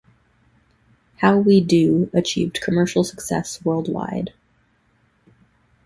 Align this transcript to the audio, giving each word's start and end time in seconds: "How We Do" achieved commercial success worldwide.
"How 1.17 1.37
We 1.37 1.61
Do" 1.63 2.09
achieved 2.11 2.59
commercial 2.59 3.03
success 3.03 3.63
worldwide. 3.63 4.33